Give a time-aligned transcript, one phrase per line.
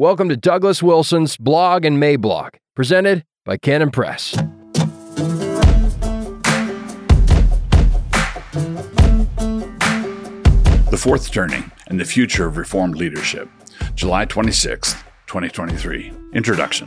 [0.00, 4.32] Welcome to Douglas Wilson's Blog and Mablog, presented by Canon Press.
[10.88, 13.50] The Fourth Turning and the Future of Reformed Leadership,
[13.94, 14.94] July 26,
[15.26, 16.14] 2023.
[16.32, 16.86] Introduction.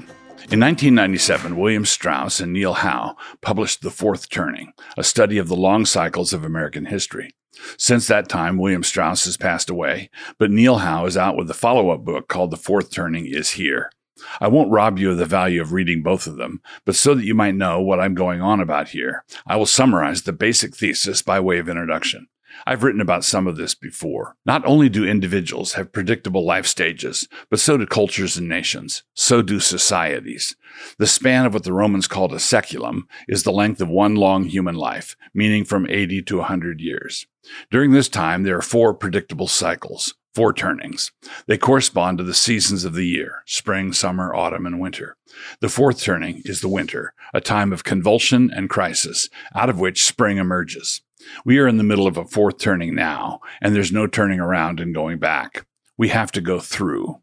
[0.50, 5.56] In 1997, William Strauss and Neil Howe published The Fourth Turning, a study of the
[5.56, 7.30] long cycles of American history.
[7.78, 11.54] Since that time, William Strauss has passed away, but Neil Howe is out with a
[11.54, 13.92] follow up book called The Fourth Turning is Here.
[14.40, 17.26] I won't rob you of the value of reading both of them, but so that
[17.26, 21.22] you might know what I'm going on about here, I will summarize the basic thesis
[21.22, 22.28] by way of introduction.
[22.66, 24.36] I've written about some of this before.
[24.46, 29.04] Not only do individuals have predictable life stages, but so do cultures and nations.
[29.14, 30.56] So do societies.
[30.98, 34.46] The span of what the Romans called a saeculum is the length of one long
[34.46, 37.26] human life, meaning from 80 to 100 years.
[37.70, 41.12] During this time, there are four predictable cycles, four turnings.
[41.48, 45.18] They correspond to the seasons of the year spring, summer, autumn, and winter.
[45.60, 50.06] The fourth turning is the winter, a time of convulsion and crisis, out of which
[50.06, 51.02] spring emerges.
[51.46, 54.80] We are in the middle of a fourth turning now, and there's no turning around
[54.80, 55.66] and going back.
[55.98, 57.22] We have to go through.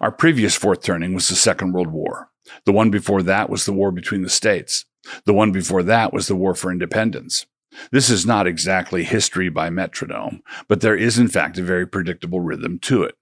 [0.00, 2.30] Our previous fourth turning was the Second World War.
[2.64, 4.84] The one before that was the war between the states.
[5.24, 7.46] The one before that was the war for independence.
[7.90, 12.40] This is not exactly history by metronome, but there is in fact a very predictable
[12.40, 13.16] rhythm to it.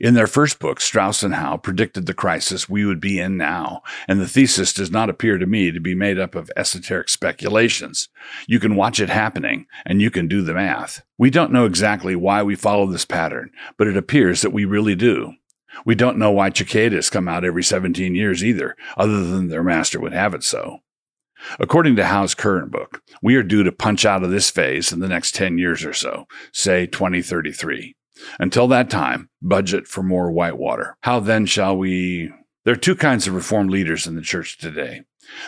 [0.00, 3.82] In their first book, Strauss and Howe predicted the crisis we would be in now,
[4.06, 8.08] and the thesis does not appear to me to be made up of esoteric speculations.
[8.46, 11.02] You can watch it happening, and you can do the math.
[11.16, 14.94] We don't know exactly why we follow this pattern, but it appears that we really
[14.94, 15.34] do.
[15.86, 19.98] We don't know why cicadas come out every 17 years either, other than their master
[20.00, 20.80] would have it so.
[21.58, 25.00] According to Howe's current book, we are due to punch out of this phase in
[25.00, 27.96] the next 10 years or so, say 2033.
[28.38, 30.96] Until that time, budget for more whitewater.
[31.00, 32.30] How then shall we?
[32.64, 35.02] There are two kinds of reformed leaders in the church today.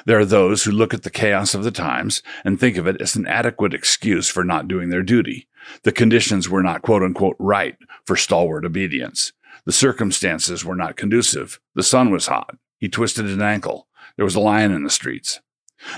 [0.07, 3.01] There are those who look at the chaos of the times and think of it
[3.01, 5.49] as an adequate excuse for not doing their duty.
[5.83, 9.33] The conditions were not quote unquote right for stalwart obedience.
[9.65, 11.61] The circumstances were not conducive.
[11.75, 12.57] The sun was hot.
[12.79, 13.89] He twisted an ankle.
[14.17, 15.41] There was a lion in the streets.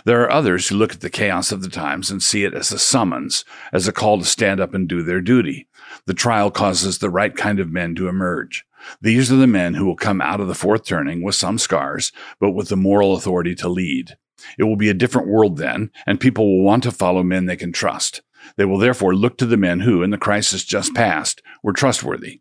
[0.04, 2.72] There are others who look at the chaos of the times and see it as
[2.72, 5.69] a summons, as a call to stand up and do their duty.
[6.06, 8.65] The trial causes the right kind of men to emerge.
[9.00, 12.12] These are the men who will come out of the fourth turning with some scars,
[12.41, 14.16] but with the moral authority to lead.
[14.59, 17.56] It will be a different world then, and people will want to follow men they
[17.56, 18.22] can trust.
[18.56, 22.41] They will therefore look to the men who, in the crisis just past, were trustworthy.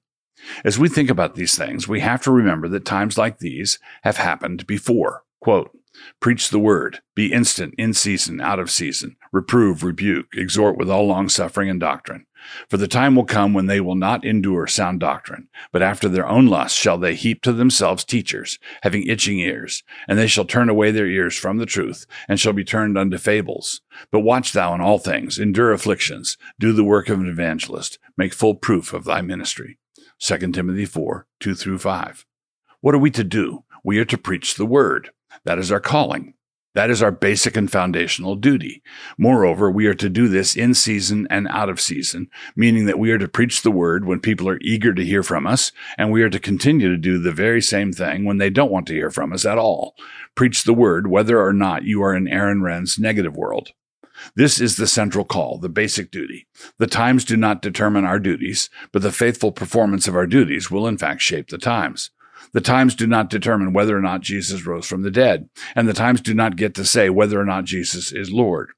[0.63, 4.17] As we think about these things, we have to remember that times like these have
[4.17, 5.23] happened before.
[5.39, 5.75] Quote,
[6.19, 11.07] Preach the word, be instant, in season, out of season, reprove, rebuke, exhort with all
[11.07, 12.25] longsuffering and doctrine.
[12.69, 16.27] For the time will come when they will not endure sound doctrine, but after their
[16.27, 20.69] own lust shall they heap to themselves teachers, having itching ears, and they shall turn
[20.69, 23.81] away their ears from the truth, and shall be turned unto fables.
[24.11, 28.33] But watch thou in all things, endure afflictions, do the work of an evangelist, make
[28.33, 29.79] full proof of thy ministry.
[30.19, 32.25] 2 Timothy 4, 2 through 5.
[32.81, 33.63] What are we to do?
[33.83, 35.09] We are to preach the word.
[35.43, 36.33] That is our calling.
[36.75, 38.83] That is our basic and foundational duty.
[39.17, 43.11] Moreover, we are to do this in season and out of season, meaning that we
[43.11, 46.21] are to preach the word when people are eager to hear from us, and we
[46.21, 49.09] are to continue to do the very same thing when they don't want to hear
[49.09, 49.95] from us at all.
[50.35, 53.69] Preach the word whether or not you are in Aaron Renn's negative world.
[54.35, 56.47] This is the central call, the basic duty.
[56.77, 60.87] The times do not determine our duties, but the faithful performance of our duties will
[60.87, 62.11] in fact shape the times.
[62.51, 65.93] The times do not determine whether or not Jesus rose from the dead, and the
[65.93, 68.71] times do not get to say whether or not Jesus is Lord.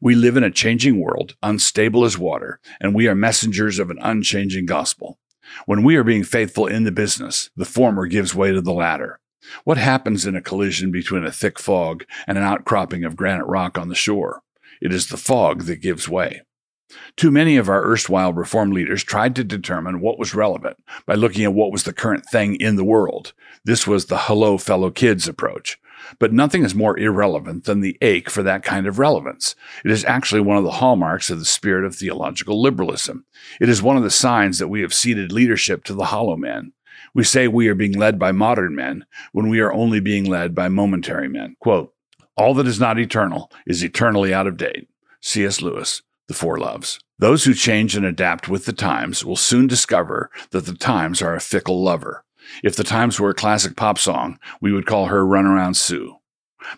[0.00, 3.98] We live in a changing world, unstable as water, and we are messengers of an
[4.00, 5.18] unchanging gospel.
[5.64, 9.20] When we are being faithful in the business, the former gives way to the latter.
[9.64, 13.78] What happens in a collision between a thick fog and an outcropping of granite rock
[13.78, 14.42] on the shore?
[14.80, 16.42] It is the fog that gives way.
[17.16, 20.76] Too many of our erstwhile reform leaders tried to determine what was relevant
[21.06, 23.32] by looking at what was the current thing in the world.
[23.64, 25.78] This was the hello, fellow kids approach.
[26.18, 29.56] But nothing is more irrelevant than the ache for that kind of relevance.
[29.84, 33.24] It is actually one of the hallmarks of the spirit of theological liberalism.
[33.60, 36.72] It is one of the signs that we have ceded leadership to the hollow men.
[37.14, 40.54] We say we are being led by modern men when we are only being led
[40.54, 41.56] by momentary men.
[41.60, 41.92] Quote,
[42.36, 44.88] All that is not eternal is eternally out of date.
[45.20, 45.60] C.S.
[45.60, 46.98] Lewis, the four loves.
[47.18, 51.34] Those who change and adapt with the times will soon discover that the times are
[51.34, 52.24] a fickle lover.
[52.62, 56.16] If the times were a classic pop song, we would call her Runaround Sue.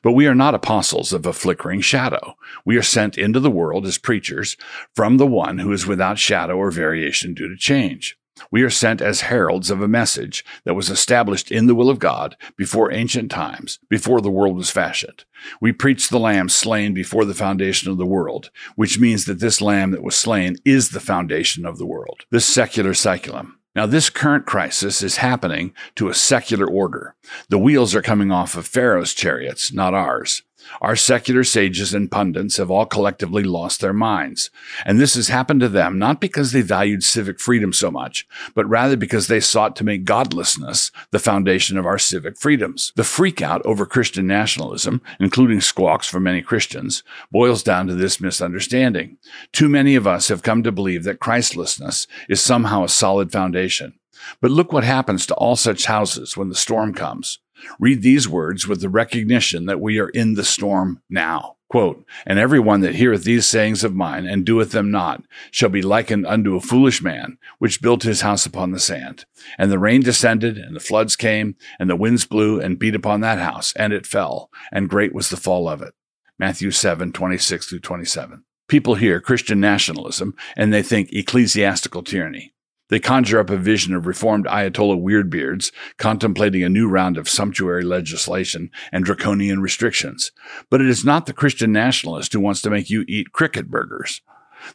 [0.02, 2.34] But we are not apostles of a flickering shadow.
[2.64, 4.56] We are sent into the world as preachers
[4.94, 8.17] from the one who is without shadow or variation due to change.
[8.50, 11.98] We are sent as heralds of a message that was established in the will of
[11.98, 15.24] God before ancient times, before the world was fashioned.
[15.60, 19.60] We preach the Lamb slain before the foundation of the world, which means that this
[19.60, 23.52] Lamb that was slain is the foundation of the world, this secular saeculum.
[23.74, 27.14] Now, this current crisis is happening to a secular order.
[27.48, 30.42] The wheels are coming off of Pharaoh's chariots, not ours.
[30.80, 34.50] Our secular sages and pundits have all collectively lost their minds.
[34.84, 38.68] And this has happened to them not because they valued civic freedom so much, but
[38.68, 42.92] rather because they sought to make godlessness the foundation of our civic freedoms.
[42.96, 49.18] The freakout over Christian nationalism, including squawks from many Christians, boils down to this misunderstanding.
[49.52, 53.94] Too many of us have come to believe that Christlessness is somehow a solid foundation.
[54.40, 57.38] But look what happens to all such houses when the storm comes.
[57.78, 61.56] Read these words with the recognition that we are in the storm now.
[61.68, 65.82] Quote, and everyone that heareth these sayings of mine and doeth them not shall be
[65.82, 69.26] likened unto a foolish man, which built his house upon the sand.
[69.58, 73.20] And the rain descended, and the floods came, and the winds blew and beat upon
[73.20, 75.92] that house, and it fell, and great was the fall of it.
[76.38, 78.44] Matthew 7, 26 through 27.
[78.68, 82.52] People hear Christian nationalism and they think ecclesiastical tyranny.
[82.88, 87.84] They conjure up a vision of reformed Ayatollah weirdbeards contemplating a new round of sumptuary
[87.84, 90.32] legislation and draconian restrictions.
[90.70, 94.22] But it is not the Christian nationalist who wants to make you eat cricket burgers.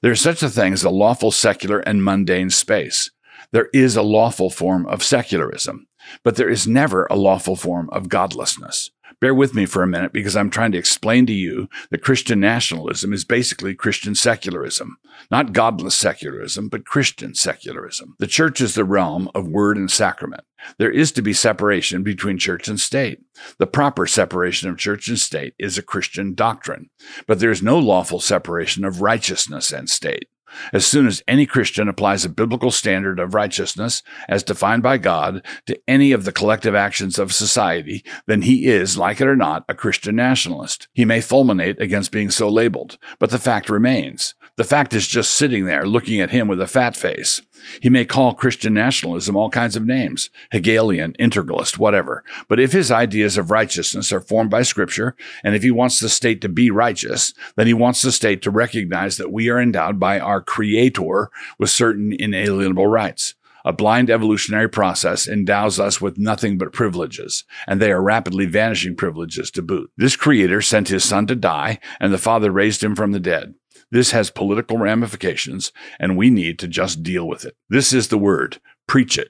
[0.02, 3.12] There is such a thing as a lawful secular and mundane space.
[3.52, 5.88] There is a lawful form of secularism,
[6.24, 8.92] but there is never a lawful form of godlessness.
[9.24, 12.42] Bear with me for a minute because I'm trying to explain to you that Christian
[12.42, 14.98] nationalism is basically Christian secularism.
[15.32, 18.18] Not godless secularism, but Christian secularism.
[18.20, 20.44] The church is the realm of word and sacrament.
[20.78, 23.22] There is to be separation between church and state.
[23.60, 26.90] The proper separation of church and state is a Christian doctrine,
[27.26, 30.28] but there is no lawful separation of righteousness and state.
[30.72, 35.46] As soon as any Christian applies a biblical standard of righteousness as defined by God
[35.68, 39.66] to any of the collective actions of society, then he is, like it or not,
[39.68, 40.88] a Christian nationalist.
[40.94, 44.36] He may fulminate against being so labeled, but the fact remains.
[44.56, 47.42] The fact is just sitting there looking at him with a fat face.
[47.82, 52.24] He may call Christian nationalism all kinds of names, Hegelian, integralist, whatever.
[52.48, 56.08] But if his ideas of righteousness are formed by scripture, and if he wants the
[56.08, 60.00] state to be righteous, then he wants the state to recognize that we are endowed
[60.00, 63.34] by our creator with certain inalienable rights.
[63.66, 68.96] A blind evolutionary process endows us with nothing but privileges, and they are rapidly vanishing
[68.96, 69.90] privileges to boot.
[69.98, 73.56] This creator sent his son to die, and the father raised him from the dead.
[73.94, 77.56] This has political ramifications, and we need to just deal with it.
[77.70, 78.60] This is the word.
[78.88, 79.30] Preach it.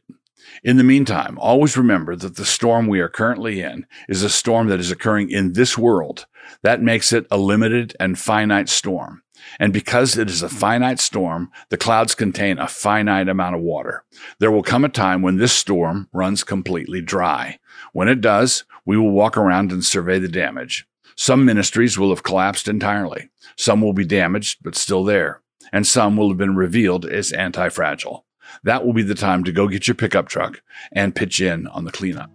[0.64, 4.68] In the meantime, always remember that the storm we are currently in is a storm
[4.68, 6.28] that is occurring in this world.
[6.62, 9.24] That makes it a limited and finite storm.
[9.60, 14.06] And because it is a finite storm, the clouds contain a finite amount of water.
[14.40, 17.60] There will come a time when this storm runs completely dry.
[17.92, 20.88] When it does, we will walk around and survey the damage.
[21.16, 23.30] Some ministries will have collapsed entirely.
[23.56, 25.42] Some will be damaged, but still there.
[25.72, 28.26] And some will have been revealed as anti fragile.
[28.64, 30.62] That will be the time to go get your pickup truck
[30.92, 32.32] and pitch in on the cleanup.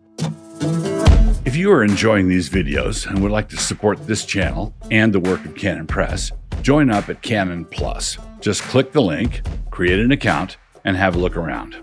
[1.44, 5.20] If you are enjoying these videos and would like to support this channel and the
[5.20, 6.32] work of Canon Press,
[6.62, 8.18] join up at Canon Plus.
[8.40, 11.76] Just click the link, create an account, and have a look around.